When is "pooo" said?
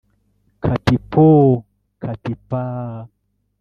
1.11-1.49